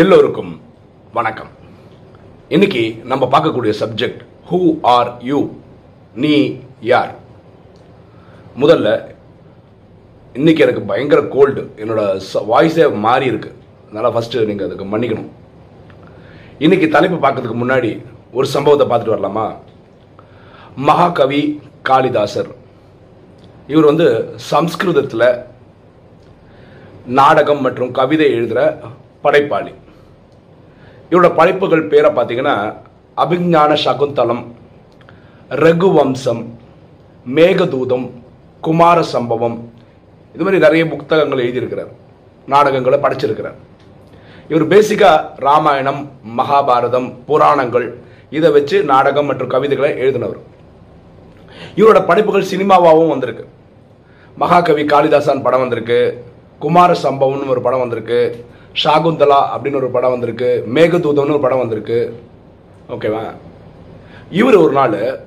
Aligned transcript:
எல்லோருக்கும் 0.00 0.50
வணக்கம். 1.16 1.48
இன்னைக்கு 2.54 2.82
நம்ம 3.10 3.24
பார்க்கக்கூடிய 3.32 3.72
சப்ஜெக்ட் 3.80 4.20
ஹூ 4.48 4.58
ஆர் 4.94 5.10
யூ 5.28 5.38
நீ 6.22 6.32
யார்? 6.90 7.12
முதல்ல 8.62 8.88
இன்னைக்கு 10.38 10.64
எனக்கு 10.66 10.82
பயங்கர 10.90 11.22
கோல்டு 11.34 11.62
என்னோட 11.82 12.02
வாய்ஸே 12.50 12.86
மாறி 13.06 13.26
இருக்கு. 13.30 13.50
அதனால் 13.86 14.14
ஃபஸ்ட்டு 14.16 14.44
நீங்கள் 14.50 14.68
அதுக்கு 14.68 14.86
மன்னிக்கணும். 14.92 15.32
இன்னைக்கு 16.66 16.88
தலைப்பு 16.96 17.18
பார்க்கறதுக்கு 17.24 17.58
முன்னாடி 17.62 17.90
ஒரு 18.32 18.46
சம்பவத்தை 18.54 18.86
பார்த்துட்டு 18.92 19.16
வரலாமா? 19.16 19.46
மகாகவி 20.90 21.42
காளிதாசர். 21.90 22.52
இவர் 23.74 23.90
வந்து 23.92 24.08
சம்ஸ்கிருதத்தில் 24.52 25.28
நாடகம் 27.20 27.66
மற்றும் 27.68 27.92
கவிதை 28.00 28.30
எழுதுகிற 28.38 28.62
படைப்பாளி. 29.26 29.74
இவரோட 31.10 31.34
படைப்புகள் 31.36 31.82
பேரை 31.82 32.10
பார்த்தீங்கன்னா 32.10 32.54
அபிஞான 33.16 33.76
சகுந்தலம் 33.84 34.42
ரகுவம்சம் 35.50 36.42
மேகதூதம் 37.34 38.10
குமார 38.60 39.02
சம்பவம். 39.02 39.72
இது 40.34 40.44
மாதிரி 40.44 40.62
நிறைய 40.62 40.86
புத்தகங்கள் 40.88 41.42
எழுதியிருக்கிறார். 41.44 41.92
நாடகங்களை 42.46 42.98
படிச்சிருக்கிறார். 42.98 43.58
இவர் 44.48 44.68
பேசிக்காக 44.68 45.24
ராமாயணம் 45.36 46.10
மகாபாரதம் 46.38 47.14
புராணங்கள் 47.26 47.98
இதை 48.30 48.50
வச்சு 48.50 48.84
நாடகம் 48.84 49.26
மற்றும் 49.26 49.48
கவிதைகளை 49.48 49.90
எழுதினவர். 50.00 50.40
இவரோட 51.76 52.06
படைப்புகள் 52.06 52.50
சினிமாவாகவும் 52.52 53.08
வந்திருக்கு. 53.08 53.48
மகாகவி 54.36 54.84
காளிதாசன் 54.84 55.42
படம் 55.42 55.60
வந்திருக்கு. 55.60 56.24
குமார 56.58 56.96
சம்பவம்னு 57.02 57.48
ஒரு 57.48 57.60
படம் 57.60 57.78
வந்திருக்கு. 57.78 58.46
ஷாகுந்தலா 58.84 59.42
அப்படின்னு 59.56 59.74
ஒரு 59.74 59.88
படம் 59.88 60.10
வந்திருக்கு. 60.10 60.66
மேகதூதம்னு 60.74 61.22
ஒரு 61.22 61.40
படம் 61.40 61.58
வந்திருக்கு. 61.58 62.22
ஓகேவா? 62.88 63.30
இவர் 64.30 64.56
ஒரு 64.56 64.72
நாள் 64.72 65.20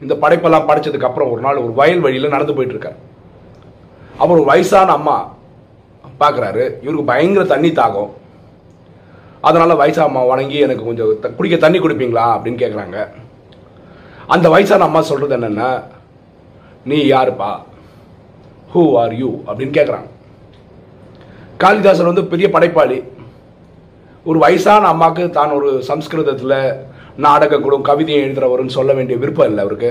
இந்த 0.00 0.14
படைப்பெல்லாம் 0.14 0.68
படைச்சதுக்கு 0.68 1.04
அப்புறம் 1.04 1.30
ஒரு 1.30 1.40
நாள் 1.40 1.56
ஒரு 1.56 1.72
வயல் 1.72 2.00
வழியில் 2.00 2.28
நடந்து 2.28 2.54
போயிட்டு 2.54 2.78
இருக்கார். 2.78 3.06
அப்புறம் 4.12 4.30
ஒரு 4.30 4.44
வயசான 4.44 4.92
அம்மா 4.92 5.34
பார்க்குறாரு 6.20 6.64
இவருக்கு 6.80 7.04
பயங்கர 7.04 7.44
தண்ணி 7.44 7.70
தாகம். 7.70 8.10
அதனால 9.40 9.86
வயசா 9.86 9.98
அம்மா 9.98 10.24
வணங்கி 10.24 10.56
எனக்கு 10.58 10.84
கொஞ்சம் 10.84 11.20
த- 11.20 11.28
குடிக்க 11.28 11.56
தண்ணி 11.56 11.78
கொடுப்பீங்களா 11.78 12.38
அப்படின்னு 12.38 12.60
கேட்குறாங்க 12.60 13.08
அந்த 14.26 14.50
வயசான 14.50 14.84
அம்மா 14.84 15.00
சொல்றது 15.00 15.36
என்னன்னா 15.36 15.82
நீ 16.84 17.10
யாருப்பா? 17.10 17.62
ஹூ 18.74 18.96
ஆர் 18.96 19.14
யூ 19.14 19.30
அப்படின்னு 19.46 19.76
கேட்குறாங்க 19.76 20.06
காளிதாசன் 21.62 22.10
வந்து 22.10 22.24
பெரிய 22.32 22.46
படைப்பாளி. 22.54 22.98
ஒரு 24.28 24.38
வயசான 24.44 24.88
அம்மாக்கு 24.92 25.24
தான் 25.36 25.54
ஒரு 25.58 25.68
சம்ஸ்கிருதத்தில் 25.90 26.58
நாடக 27.24 27.58
குழு 27.64 27.76
கவிதையை 27.88 28.20
எழுதுறவருன்னு 28.26 28.76
சொல்ல 28.78 28.92
வேண்டிய 28.98 29.16
விருப்பம் 29.22 29.48
இல்லை 29.50 29.62
அவருக்கு. 29.64 29.90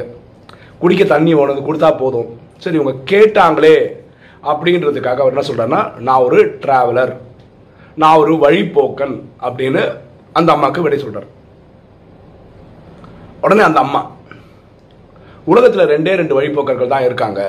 குடிக்க 0.82 1.04
தண்ணி 1.14 1.32
உனக்கு 1.44 1.62
கொடுத்தா 1.68 1.90
போதும். 2.02 2.30
சரி 2.64 2.78
இவங்க 2.80 2.94
கேட்டாங்களே 3.12 3.78
அப்படின்றதுக்காக 4.52 5.22
அவர் 5.24 5.34
என்ன 5.36 5.46
சொல்கிறாருன்னா 5.48 5.82
நான் 6.08 6.26
ஒரு 6.28 6.40
டிராவலர் 6.64 7.14
நான் 8.02 8.20
ஒரு 8.24 8.34
வழிப்போக்கன் 8.44 9.16
அப்படின்னு 9.48 9.84
அந்த 10.40 10.50
அம்மாவுக்கு 10.56 10.86
விடை 10.86 11.00
சொல்கிறார் 11.04 11.30
உடனே 13.46 13.64
அந்த 13.70 13.80
அம்மா 13.86 14.02
உலகத்தில் 15.52 15.90
ரெண்டே 15.94 16.14
ரெண்டு 16.22 16.38
வழிபோக்கர்கள் 16.38 16.94
தான் 16.94 17.08
இருக்காங்க. 17.08 17.42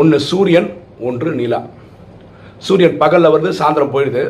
ஒன்று 0.00 0.18
சூரியன் 0.30 0.68
ஒன்று 1.08 1.30
நிலா. 1.40 1.60
சூரியன் 2.66 2.98
பகலில் 3.02 3.32
வருது 3.34 3.58
சாயந்தரம் 3.58 3.94
போயிடுது. 3.94 4.24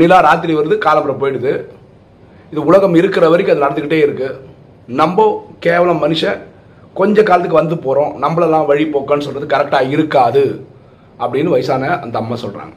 நிலா 0.00 0.18
ராத்திரி 0.28 0.54
வருது 0.56 0.76
காலம்புறம் 0.86 1.20
போயிடுது. 1.22 1.52
இது 2.52 2.60
உலகம் 2.70 2.98
இருக்கிற 3.00 3.24
வரைக்கும் 3.32 3.54
அது 3.54 3.66
நடந்துக்கிட்டே 3.66 4.00
இருக்குது 4.06 4.38
நம்ம 5.00 5.26
கேவலம் 5.66 6.02
மனுஷன் 6.04 6.40
கொஞ்ச 6.98 7.22
காலத்துக்கு 7.28 7.60
வந்து 7.60 7.76
போகிறோம் 7.84 8.12
நம்மளெல்லாம் 8.24 8.68
வழி 8.70 8.84
போக்கன்னு 8.94 9.26
சொல்கிறது 9.26 9.52
கரெக்டாக 9.54 9.92
இருக்காது 9.94 10.44
அப்படின்னு 11.22 11.54
வயசான 11.54 11.92
அந்த 12.04 12.16
அம்மா 12.22 12.36
சொல்கிறாங்க 12.42 12.74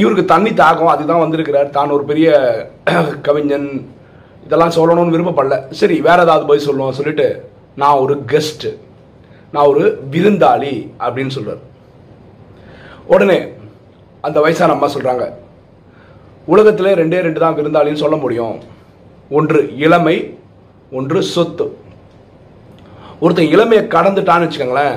இவருக்கு 0.00 0.24
தண்ணி 0.32 0.50
தாகம் 0.62 0.92
அதுதான் 0.94 1.22
வந்திருக்கிறார். 1.22 1.70
தான் 1.76 1.94
ஒரு 1.96 2.04
பெரிய 2.10 2.28
கவிஞன். 3.26 3.70
இதெல்லாம் 4.46 4.76
சொல்லணும்னு 4.76 5.14
விரும்பப்படல 5.14 5.56
சரி 5.80 5.96
வேற 6.08 6.18
ஏதாவது 6.26 6.44
போய் 6.50 6.66
சொல்லுவோம். 6.66 6.96
சொல்லிட்டு 6.98 7.26
நான் 7.82 8.02
ஒரு 8.04 8.14
கெஸ்ட் 8.32 8.66
நான் 9.54 9.70
ஒரு 9.72 9.84
விருந்தாளி 10.14 10.74
அப்படின்னு 11.04 11.34
சொல்றாரு. 11.36 11.62
உடனே 13.14 13.38
அந்த 14.26 14.38
வயசான 14.44 14.74
அம்மா 14.76 14.88
சொல்கிறாங்க 14.94 15.24
உலகத்திலே 16.52 16.92
ரெண்டே 17.00 17.18
ரெண்டு 17.26 17.42
தான் 17.42 17.56
விருந்தாளின்னு 17.58 18.02
சொல்ல 18.02 18.16
முடியும். 18.22 18.56
ஒன்று 19.38 19.60
இளமை 19.84 20.16
ஒன்று 20.98 21.18
சொத்து. 21.34 21.66
ஒருத்தன் 23.22 23.52
இளமையை 23.54 23.82
கடந்துட்டான்னு 23.94 24.46
வச்சுக்கோங்களேன் 24.46 24.96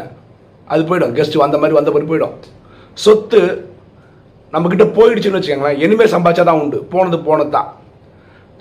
அது 0.72 0.82
போயிடும். 0.90 1.16
கெஸ்ட் 1.18 1.44
வந்த 1.44 1.58
மாதிரி 1.62 1.78
வந்த 1.80 1.92
மாதிரி 1.94 2.10
போயிடும். 2.12 2.36
சொத்து 3.06 3.42
நம்மக்கிட்ட 4.54 4.86
போயிடுச்சுன்னு 4.98 5.40
வச்சுக்கோங்களேன் 5.40 5.82
இனிமே 5.84 6.06
சம்பாதிச்சா 6.16 6.46
தான் 6.50 6.62
உண்டு. 6.64 6.80
போனது 6.94 7.20
போனது 7.28 7.52
தான். 7.58 7.70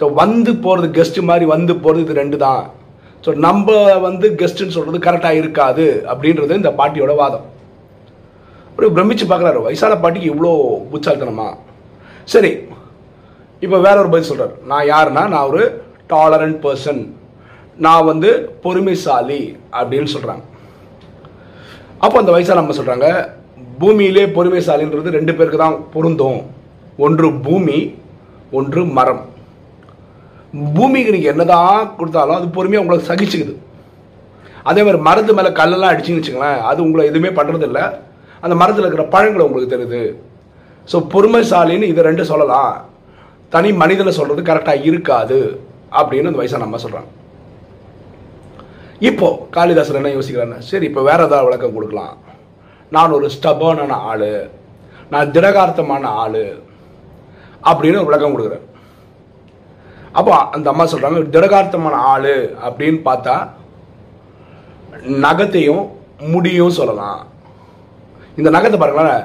ஸோ 0.01 0.07
வந்து 0.23 0.53
போகிறது 0.65 0.89
கெஸ்ட் 0.99 1.21
மாதிரி 1.31 1.47
வந்து 1.55 1.73
போகிறது 1.85 2.05
இது 2.05 2.21
ரெண்டு 2.23 2.37
தான். 2.47 2.63
ஸோ 3.25 3.31
நம்ம 3.47 3.71
வந்து 4.09 4.27
கெஸ்ட்டுன்னு 4.43 4.77
சொல்கிறது 4.77 5.07
கரெக்டாக 5.07 5.41
இருக்காது 5.41 5.87
அப்படின்றது 6.13 6.61
இந்த 6.61 6.73
பாட்டியோட 6.79 7.15
வாதம். 7.23 7.47
அப்படியே 8.81 8.97
பிரமிச்சு 8.97 9.25
பார்க்குறாரு. 9.31 9.59
வயசான 9.65 9.97
பாட்டிக்கு 10.03 10.29
இவ்வளோ 10.33 10.51
புச்சாலித்தனமா 10.93 11.49
சரி 12.33 12.51
இப்போ 13.65 13.79
வேற 13.87 13.97
ஒரு 14.03 14.11
பதில் 14.13 14.29
சொல்கிறார் 14.29 14.55
நான் 14.71 14.87
யாருன்னா 14.91 15.23
நான் 15.33 15.49
ஒரு 15.51 15.63
டாலரண்ட் 16.13 16.57
பர்சன் 16.65 17.03
நான் 17.87 18.09
வந்து 18.11 18.31
பொறுமைசாலி 18.65 19.41
அப்படின்னு 19.81 20.09
சொல்கிறாங்க 20.15 20.45
அப்போ 22.05 22.17
அந்த 22.23 22.33
வயசான 22.37 22.63
அம்மா 22.63 22.79
சொல்கிறாங்க 22.81 23.07
பூமியிலே 23.81 24.25
பொறுமைசாலின்றது 24.37 25.17
ரெண்டு 25.19 25.33
பேருக்கு 25.39 25.65
தான் 25.65 25.79
பொருந்தும். 25.95 26.41
ஒன்று 27.05 27.29
பூமி 27.47 27.79
ஒன்று 28.59 28.81
மரம். 28.99 29.25
பூமிக்கு 30.77 31.17
நீங்கள் 31.17 31.33
என்னதான் 31.33 31.97
கொடுத்தாலும் 31.99 32.39
அது 32.39 32.55
பொறுமையாக 32.59 32.85
உங்களுக்கு 32.85 33.11
சகிச்சுக்குது. 33.13 33.55
அதே 34.71 34.81
மாதிரி 34.87 35.01
மரத்து 35.09 35.37
மேலே 35.39 35.51
கல்லெல்லாம் 35.59 35.93
அடிச்சுன்னு 35.95 36.23
வச்சுங்களேன் 36.23 36.63
அது 36.71 36.81
உங்களை 36.87 37.05
எதுவுமே 37.11 37.33
பண்ணுறதில்ல 37.41 37.83
அந்த 38.45 38.55
மரத்தில் 38.61 38.87
இருக்கிற 38.87 39.07
பழங்கள் 39.15 39.47
உங்களுக்கு 39.47 39.75
தெரியுது. 39.75 40.03
ஸோ 40.91 40.97
பொறுமைசாலின்னு 41.15 41.91
இதை 41.93 42.03
ரெண்டு 42.11 42.25
சொல்லலாம். 42.33 42.75
தனி 43.55 43.71
மனிதனை 43.83 44.13
சொல்கிறது 44.19 44.43
கரெக்டாக 44.49 44.87
இருக்காது 44.91 45.39
அப்படின்னு 46.01 46.31
அந்த 46.31 46.41
வயசான 46.41 46.67
அம்மா 46.69 46.81
சொல்கிறாங்க 46.85 47.11
இப்போ 49.09 49.29
காளிதாசன் 49.57 49.99
என்ன 50.01 50.11
யோசிக்கிறாருன்னா 50.15 50.59
சரி 50.71 50.87
இப்போ 50.89 51.03
வேற 51.11 51.21
ஏதாவது 51.29 51.47
விளக்கம் 51.49 51.77
கொடுக்கலாம். 51.77 52.17
நான் 52.95 53.15
ஒரு 53.19 53.27
ஸ்டபர்னான 53.37 53.97
ஆள். 54.11 54.33
நான் 55.13 55.31
திடகார்த்தமான 55.37 56.11
ஆள். 56.25 56.43
அப்படின்னு 57.71 58.01
ஒரு 58.01 58.11
விளக்கம் 58.11 58.35
கொடுக்குறேன் 58.35 58.67
அப்போ 60.19 60.35
அந்த 60.57 60.67
அம்மா 60.73 60.85
சொல்கிறாங்க 60.93 61.23
திடகார்த்தமான 61.35 61.99
ஆள் 62.13 62.33
அப்படின்னு 62.69 63.01
பார்த்தா 63.09 63.35
நகத்தையும் 65.25 65.85
முடியும் 66.35 66.79
சொல்லலாம். 66.79 67.21
இந்த 68.39 68.49
நகத்தை 68.57 68.79
பாருங்களேன். 68.83 69.25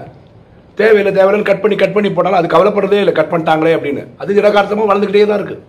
தேவையில்லை 0.79 1.11
தேவையில்லைன்னு 1.17 1.49
கட் 1.49 1.63
பண்ணி 1.63 1.75
கட் 1.83 1.95
பண்ணி 1.95 2.09
போட்டாலும் 2.15 2.39
அது 2.41 2.53
கவலைப்படுறதே 2.55 2.99
இல்லை. 3.03 3.13
கட் 3.19 3.31
பண்ணிட்டாங்களே 3.31 3.73
அப்படின்னு. 3.77 4.03
அது 4.21 4.39
இடகார்த்தமாக 4.41 4.89
வளர்ந்துக்கிட்டே 4.91 5.27
தான் 5.31 5.39
இருக்குது 5.41 5.63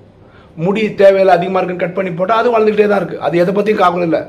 முடி 0.65 0.83
தேவையில்லை 1.01 1.33
அதிகமாக 1.39 1.61
இருக்குன்னு 1.61 1.85
கட் 1.85 1.97
பண்ணி 1.97 2.11
போட்டால் 2.19 2.41
அது 2.43 2.55
வளர்ந்துக்கிட்டே 2.55 2.89
தான் 2.93 3.01
இருக்குது 3.03 3.23
அது 3.27 3.41
எதை 3.43 3.53
பற்றியும் 3.57 3.83
காரணம் 3.83 4.07
இல்லை. 4.09 4.23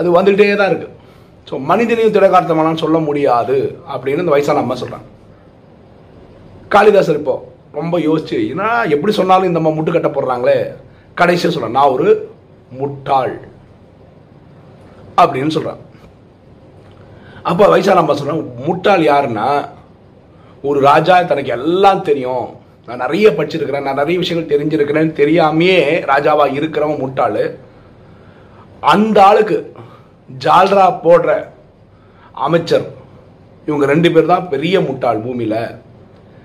அது 0.00 0.08
வந்துக்கிட்டே 0.16 0.56
தான் 0.60 0.70
இருக்குது 0.72 0.94
ஸோ 1.48 1.54
மனிதனையும் 1.70 2.14
திடகார்த்தமானு 2.16 2.82
சொல்ல 2.84 2.98
முடியாது 3.06 3.56
அப்படின்னு 3.94 4.22
இந்த 4.24 4.34
வயசான 4.34 4.62
அம்மா 4.64 4.76
சொல்கிறாங்க 4.82 5.08
காளிதாசர் 6.74 7.18
இப்போ 7.20 7.34
ரொம்ப 7.78 7.96
யோசிச்சு 8.08 8.38
ஏன்னா 8.52 8.68
எப்படி 8.94 9.12
சொன்னாலும் 9.18 9.48
இந்த 9.48 9.60
அம்மா 9.60 9.72
முட்டு 9.76 9.94
கட்ட 9.94 10.08
போடுறாங்களே? 10.14 10.58
கடைசியாக 11.20 11.52
சொல்கிறேன் 11.54 11.76
நான் 11.78 11.94
ஒரு 11.96 12.08
முட்டாள். 12.80 13.34
அப்படின்னு 15.22 15.54
சொல்கிறான் 15.56 15.80
அப்போ 17.50 17.64
வயசான 17.68 18.00
அம்மா 18.02 18.34
முட்டாள் 18.66 19.04
யாருன்னா? 19.12 19.48
ஒரு 20.68 20.80
ராஜா 20.80 21.14
தனக்கு 21.22 21.52
எல்லாம் 21.58 22.02
தெரியும். 22.08 22.46
நான் 22.86 23.02
நிறைய 23.04 23.26
படிச்சிருக்கிறேன் 23.30 23.86
நான் 23.86 24.00
நிறைய 24.00 24.16
விஷயங்கள் 24.22 24.52
தெரிஞ்சிருக்கிறேன்னு 24.52 25.12
தெரியாமையே 25.20 25.78
ராஜாவாக 26.12 26.56
இருக்கிறவன் 26.58 27.02
முட்டாள். 27.02 27.42
அந்த 28.92 29.18
ஆளுக்கு 29.28 29.58
ஜால்ரா 30.44 30.86
போடுற 31.06 31.30
அமைச்சர் 32.46 32.86
இவங்க 33.66 33.86
ரெண்டு 33.92 34.08
பேர் 34.12 34.32
தான் 34.32 34.48
பெரிய 34.48 34.76
முட்டாள் 34.80 35.22
பூமியில். 35.24 35.60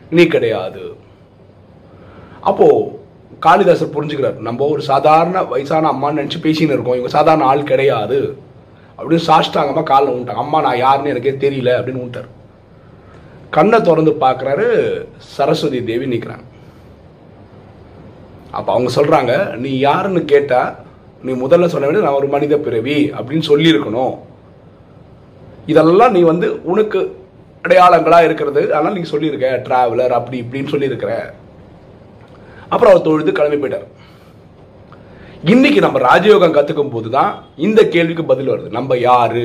நீ 0.09 0.25
கிடையாது. 0.35 0.83
அப்போது 2.49 2.83
காளிதாசர் 3.45 3.95
புரிஞ்சுக்கிறார் 3.95 4.45
நம்ம 4.47 4.67
ஒரு 4.73 4.81
சாதாரண 4.81 5.43
வயசான 5.53 5.89
அம்மான்னு 5.93 6.21
நினச்சி 6.21 6.39
பேசின்னு 6.45 6.75
இருக்கோம். 6.75 6.99
இவங்க 6.99 7.13
சாதாரண 7.17 7.45
ஆள் 7.45 7.69
கிடையாது. 7.71 8.19
அப்படியே 8.97 9.21
சாஷ்டாங்கமாக 9.27 9.89
காலில் 9.91 10.15
விட்டாங்க 10.15 10.43
அம்மா 10.45 10.59
நான் 10.61 10.83
யாருன்னு 10.85 11.13
எனக்கே 11.13 11.33
தெரியல 11.45 11.71
அப்படின்னு 11.77 12.03
விட்டார் 12.03 12.29
கண்ணை 13.55 13.77
திறந்து 13.81 14.11
பார்க்குறாரு 14.25 14.67
சரஸ்வதி 15.35 15.79
தேவி 15.89 16.05
நிற்கிறாங்க 16.13 16.45
அப்போ 18.57 18.69
அவங்க 18.73 18.89
சொல்கிறாங்க 18.95 19.33
நீ 19.63 19.71
யாருன்னு 19.79 20.21
கேட்டால் 20.25 20.71
நீ 21.27 21.31
முதல்ல 21.43 21.67
சொன்ன 21.71 21.87
வேண்டிய 21.87 22.05
நான் 22.05 22.17
ஒரு 22.21 22.27
மனித 22.33 22.55
பிறவி 22.65 22.97
அப்படின்னு 23.17 23.45
சொல்லியிருக்கணும். 23.51 24.15
இதெல்லாம் 25.71 26.11
நீ 26.11 26.21
வந்து 26.31 26.47
உனக்கு 26.71 26.99
அடையாளங்களாக 27.65 28.27
இருக்கிறது. 28.27 28.61
அதனால் 28.73 28.97
நீ 28.99 29.03
சொல்லியிருக்க 29.13 29.47
ட்ராவலர் 29.67 30.17
அப்படி 30.17 30.37
இப்படின்னு 30.43 30.73
சொல்லியிருக்கிற. 30.73 31.13
அப்புறம் 32.69 32.91
அவர் 32.93 33.05
தொழுது 33.07 33.31
கிளம்பி 33.39 33.59
போயிட்டார். 33.61 33.87
இன்னைக்கு 35.45 35.79
நம்ம 35.83 35.97
ராஜயோகம் 36.09 36.53
கத்துக்கும் 36.53 36.93
போது 36.93 37.09
தான் 37.15 37.31
இந்த 37.65 37.79
கேள்விக்கு 37.93 38.23
பதில் 38.29 38.49
வருது. 38.51 38.69
நம்ம 38.77 38.97
யாரு? 38.97 39.43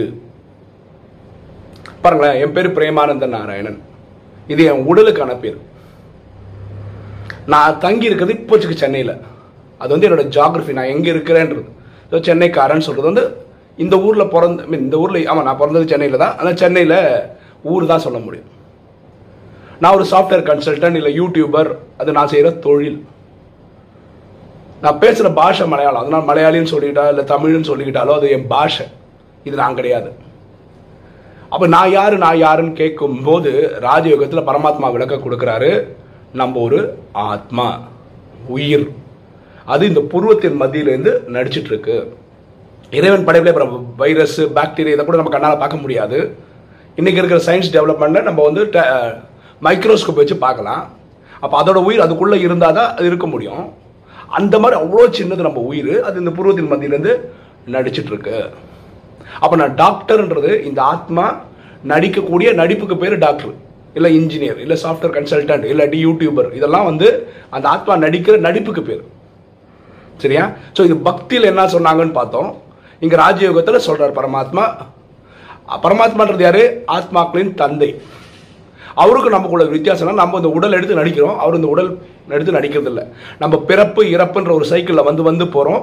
பாருங்களேன் 2.03 2.39
என் 2.43 2.55
பேர் 2.55 2.69
பிரேமானந்த 2.77 3.27
நாராயணன். 3.35 3.77
இது 4.53 4.63
என் 4.71 4.87
உடலுக்கான 4.91 5.33
பேர். 5.43 5.59
நான் 7.55 7.79
தங்கி 7.85 8.09
இருக்கிறது 8.09 8.39
இப்போச்சுக்கு 8.39 8.77
சென்னையில். 8.85 9.15
அது 9.81 9.93
வந்து 9.95 10.09
என்னோட 10.09 10.25
ஜாகிரபி 10.37 10.79
நான் 10.79 10.93
எங்கே 10.95 11.13
இருக்கிறேன்றது. 11.15 11.69
ஸோ 12.11 12.23
சென்னைக்காரன் 12.29 12.87
சொல்கிறது 12.89 13.11
வந்து 13.13 13.27
இந்த 13.79 13.95
ஊரில் 14.07 14.33
பிறந்த 14.35 14.67
மீன் 14.71 14.85
இந்த 14.89 14.99
ஊரில் 15.05 15.29
ஆமாம் 15.31 15.49
நான் 15.49 15.61
பிறந்தது 15.63 15.93
சென்னையில் 15.95 16.23
தான். 16.25 16.37
ஆனால் 16.41 16.61
சென்னையில் 16.65 16.99
ஊர் 17.73 17.91
தான் 17.93 18.05
சொல்ல 18.09 18.19
முடியும். 18.27 18.51
நான் 19.83 19.97
ஒரு 19.99 20.07
சாஃப்ட்வேர் 20.15 20.49
கன்சல்டன்ட் 20.51 20.99
இல்லை 21.01 21.13
யூடியூபர் 21.21 21.71
அது 22.01 22.19
நான் 22.19 22.33
செய்கிற 22.35 22.51
தொழில். 22.67 23.01
நான் 24.85 25.01
பேசுகிற 25.03 25.29
பாஷை 25.39 25.65
மலையாளம். 25.73 26.03
அதனால் 26.03 26.29
மலையாளின்னு 26.29 26.73
சொல்லிக்கிட்டா 26.73 27.05
இல்லை 27.13 27.25
தமிழ்னு 27.33 27.69
சொல்லிக்கிட்டாலோ 27.71 28.15
அது 28.19 28.29
என் 28.37 28.47
பாஷை. 28.53 28.87
இது 29.49 29.55
நான் 29.63 29.77
கிடையாது. 29.81 30.11
அப்போ 31.53 31.67
நான் 31.75 31.93
யாரு 31.99 32.15
நான் 32.25 32.41
யாருன்னு 32.47 32.73
கேட்கும் 32.81 33.19
போது 33.27 33.51
ராஜயோகத்தில் 33.87 34.47
பரமாத்மா 34.49 34.89
விளக்க 34.95 35.17
கொடுக்குறாரு 35.25 35.71
நம்ம 36.41 36.61
ஒரு 36.67 36.79
ஆத்மா 37.33 37.67
உயிர். 38.57 38.87
அது 39.73 39.83
இந்த 39.91 40.03
புருவத்தின் 40.13 40.61
மத்தியிலேருந்து 40.63 41.13
நடிச்சிட்டு 41.35 41.71
இருக்கு 41.73 41.97
இறைவன் 42.99 43.27
படைப்பில் 43.27 43.53
அப்புறம் 43.53 43.75
வைரஸ் 44.03 44.41
பாக்டீரியா 44.57 44.95
இதை 44.97 45.05
கூட 45.05 45.19
நம்ம 45.21 45.33
கண்ணால் 45.35 45.61
பார்க்க 45.63 45.83
முடியாது. 45.85 46.19
இன்னைக்கு 47.01 47.21
இருக்கிற 47.21 47.41
சயின்ஸ் 47.49 47.73
டெவலப்மெண்ட்டில் 47.77 48.29
நம்ம 48.31 48.43
வந்து 48.49 48.65
மைக்ரோஸ்கோப் 49.67 50.21
வச்சு 50.23 50.39
பார்க்கலாம். 50.47 50.83
அப்போ 51.45 51.55
அதோட 51.61 51.79
உயிர் 51.89 52.05
அதுக்குள்ளே 52.07 52.39
இருந்தால் 52.47 52.77
தான் 52.81 52.91
அது 52.97 53.07
இருக்க 53.13 53.29
முடியும். 53.35 53.63
அந்த 54.39 54.55
மாதிரி 54.63 54.77
அவ்வளோ 54.83 55.07
சின்னது 55.19 55.47
நம்ம 55.47 55.63
உயிர். 55.71 55.95
அது 56.09 56.17
இந்த 56.23 56.33
புருவத்தின் 56.37 56.71
மத்தியிலேருந்து 56.73 57.15
நடிச்சிட்டு 57.75 58.13
இருக்கு 58.13 58.37
அப்போ 59.43 59.55
நான் 59.61 59.75
டாக்டர்ன்றது 59.83 60.53
இந்த 60.69 60.81
ஆத்மா 60.93 61.25
நடிக்கக்கூடிய 61.93 62.49
நடிப்புக்கு 62.61 62.97
பேர் 63.03 63.15
டாக்டர். 63.27 63.55
இல்லை 63.99 64.11
இன்ஜினியர் 64.19 64.61
இல்லை 64.65 64.77
சாஃப்ட்வேர் 64.85 65.15
கன்சல்டன்ட் 65.17 65.67
இல்லாட்டி 65.73 65.99
யூடியூபர் 66.07 66.49
இதெல்லாம் 66.59 66.89
வந்து 66.91 67.09
அந்த 67.57 67.67
ஆத்மா 67.75 67.95
நடிக்கிற 68.05 68.35
நடிப்புக்கு 68.47 68.83
பேர். 68.89 69.03
சரியா? 70.23 70.45
ஸோ 70.77 70.81
இது 70.89 70.97
பக்தியில் 71.09 71.51
என்ன 71.51 71.63
சொன்னாங்கன்னு 71.75 72.19
பார்த்தோம். 72.21 72.51
இங்கே 73.05 73.17
ராஜயோகத்தில் 73.25 73.85
சொல்கிறார் 73.87 74.19
பரமாத்மா. 74.19 74.65
பரமாத்மான்றது 75.85 76.45
யாரு? 76.47 76.63
ஆத்மாக்களின் 76.97 77.55
தந்தை. 77.63 77.91
அவருக்கு 79.03 79.35
நமக்குள்ள 79.37 79.65
வித்தியாசம்னா 79.77 80.15
நம்ம 80.23 80.39
இந்த 80.43 80.51
உடல் 80.59 80.77
எடுத்து 80.79 81.01
நடிக்கிறோம். 81.01 81.37
அவர் 81.43 81.59
இந்த 81.61 81.69
உடல் 81.75 81.91
எடுத்து 82.37 82.57
நடிக்கிறது 82.59 82.91
இல்லை 82.93 83.05
நம்ம 83.43 83.55
பிறப்பு 83.71 84.03
இறப்புன்ற 84.15 84.53
ஒரு 84.59 84.67
சைக்கிளில் 84.73 85.09
வந்து 85.11 85.23
வந்து 85.31 85.47
போகிறோம் 85.57 85.83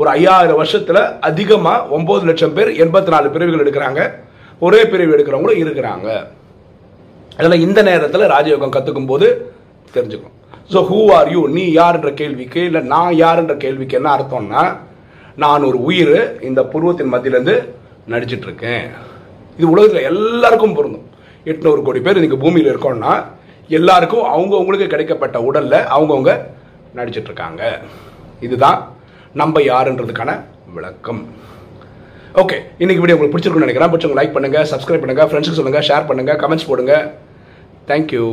ஒரு 0.00 0.08
ஐயாயிரம் 0.16 0.60
வருஷத்தில் 0.62 1.02
அதிகமாக 1.28 1.96
ஒம்பது 1.96 2.26
லட்சம் 2.30 2.56
பேர் 2.56 2.70
எண்பத்தி 2.84 3.10
நாலு 3.14 3.28
பிரிவுகள் 3.36 3.62
எடுக்கிறாங்க. 3.64 4.00
ஒரே 4.66 4.80
பிரிவு 4.92 5.14
எடுக்கிறவங்களும் 5.14 5.62
இருக்கிறாங்க. 5.64 6.08
அதில் 7.38 7.64
இந்த 7.64 7.80
நேரத்தில் 7.88 8.30
ராஜயோகம் 8.34 8.74
கற்றுக்கும் 8.76 9.10
போது 9.10 9.26
தெரிஞ்சுக்கணும் 9.94 10.36
ஸோ 10.72 10.78
ஹூ 10.88 11.00
ஆர் 11.16 11.28
யூ 11.34 11.42
நீ 11.56 11.64
யாருன்ற 11.80 12.10
கேள்விக்கு 12.20 12.60
இல்லை 12.68 12.80
நான் 12.94 13.12
யாருன்ற 13.24 13.54
கேள்விக்கு 13.64 13.98
என்ன 13.98 14.08
அர்த்தம்னா 14.16 14.62
நான் 15.42 15.66
ஒரு 15.68 15.78
உயிர் 15.88 16.16
இந்த 16.48 16.60
புருவத்தின் 16.72 17.12
மத்தியிலேருந்து 17.12 17.56
நடிச்சிட்ருக்கேன். 18.12 18.86
இது 19.58 19.66
உலகத்தில் 19.74 20.08
எல்லாருக்கும் 20.10 20.76
பொருந்தும். 20.78 21.07
எட்நூறு 21.50 21.80
கோடி 21.86 22.00
பேர் 22.04 22.18
இன்றைக்கி 22.20 22.38
பூமியில் 22.44 22.70
இருக்கோம்னா 22.72 23.12
எல்லாருக்கும் 23.78 24.24
அவங்கவுங்களுக்கு 24.34 24.86
கிடைக்கப்பட்ட 24.92 25.36
உடலில் 25.48 25.78
அவங்கவுங்க 25.96 26.32
நடிச்சிட்டு 26.98 27.28
இருக்காங்க 27.30 27.62
இதுதான் 28.46 28.78
நம்ம 29.40 29.60
யாருன்றதுக்கான 29.70 30.30
விளக்கம். 30.76 31.22
ஓகே 32.42 32.56
இன்னைக்கு 32.82 33.02
வீடியோ 33.02 33.16
உங்களுக்கு 33.16 33.34
பிடிச்சிருக்குன்னு 33.34 33.66
நினைக்கிறேன். 33.66 33.92
பிடிச்சவங்க 33.92 34.18
லைக் 34.20 34.36
பண்ணுங்கள் 34.36 34.68
சப்ஸ்கிரைப் 34.72 35.02
பண்ணுங்கள் 35.04 35.28
ஃப்ரெண்ட்ஸுக்கு 35.30 35.60
சொல்லுங்கள் 35.60 35.86
ஷேர் 35.88 36.08
பண்ணுங்கள் 36.10 36.38
கமெண்ட்ஸ் 36.42 36.68
போடுங்க. 36.70 36.94
தேங்க்யூ 37.90 38.24